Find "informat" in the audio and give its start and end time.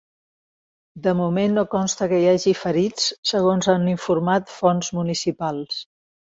3.93-4.49